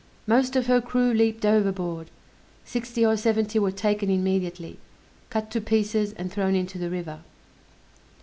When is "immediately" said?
4.09-4.79